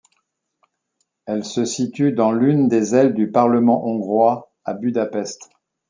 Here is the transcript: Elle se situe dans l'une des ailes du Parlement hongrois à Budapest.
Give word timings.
Elle 1.27 1.43
se 1.45 1.63
situe 1.63 2.11
dans 2.11 2.31
l'une 2.31 2.67
des 2.67 2.95
ailes 2.95 3.13
du 3.13 3.29
Parlement 3.29 3.85
hongrois 3.85 4.51
à 4.65 4.73
Budapest. 4.73 5.51